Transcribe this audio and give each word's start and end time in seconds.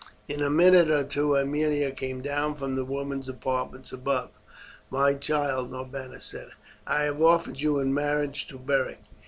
In 0.27 0.41
a 0.41 0.49
minute 0.49 0.89
or 0.89 1.03
two 1.03 1.35
Aemilia 1.37 1.91
came 1.91 2.21
down 2.23 2.55
from 2.55 2.73
the 2.75 2.83
women's 2.83 3.29
apartments 3.29 3.91
above. 3.91 4.31
"My 4.89 5.13
child," 5.13 5.69
Norbanus 5.69 6.25
said, 6.25 6.49
"I 6.87 7.03
have 7.03 7.21
offered 7.21 7.61
you 7.61 7.77
in 7.77 7.93
marriage 7.93 8.47
to 8.47 8.57
Beric. 8.57 9.03